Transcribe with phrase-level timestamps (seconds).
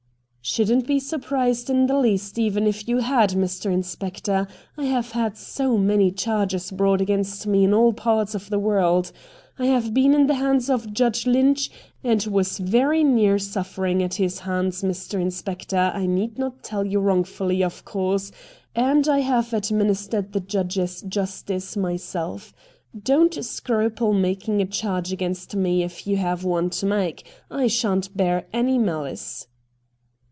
[0.51, 3.71] 'Shouldn't be surprised in the least even if you had, Mr.
[3.71, 8.57] Inspector; I have had so many charges brought against me in all parts of the
[8.59, 9.11] world.
[9.59, 11.69] I have been in the hands of Judge Lynch,
[12.03, 15.21] and was very near suffering at his hands, Mr.
[15.21, 18.31] Inspector— I need not tell you wrongfully, of course—
[18.75, 22.51] and I have ad ministered the Judge's justice myself
[22.99, 27.27] Don't scruple making a charge against me if you have one to make.
[27.51, 29.47] I shan't bear any malice.'